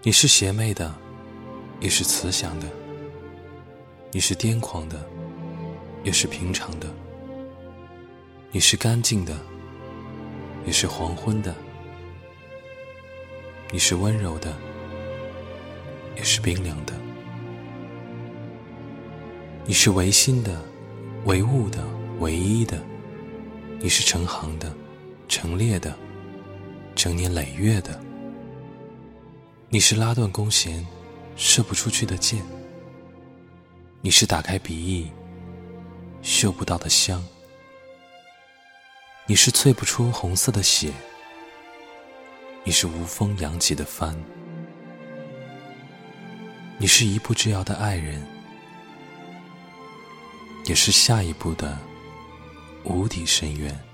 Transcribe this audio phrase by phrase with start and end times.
[0.00, 0.94] 你是邪魅的，
[1.80, 2.68] 也是慈祥的；
[4.12, 5.04] 你是癫狂的，
[6.04, 6.86] 也是平常的；
[8.52, 9.36] 你是干净的，
[10.64, 11.52] 也是黄昏的；
[13.72, 14.56] 你是温柔的，
[16.16, 16.94] 也是冰凉的；
[19.66, 20.62] 你是唯心的、
[21.24, 21.84] 唯物的、
[22.20, 22.76] 唯一的；
[23.80, 24.72] 你是成行的、
[25.26, 25.92] 成列的、
[26.94, 28.00] 成年累月的。
[29.70, 30.86] 你是拉断弓弦，
[31.36, 32.40] 射不出去的箭；
[34.00, 35.10] 你是打开鼻翼，
[36.22, 37.20] 嗅不到的香；
[39.26, 40.90] 你是萃不出红色的血；
[42.64, 44.14] 你是无风扬起的帆；
[46.78, 48.26] 你是一步之遥的爱人，
[50.64, 51.78] 也是下一步的
[52.84, 53.87] 无底深渊。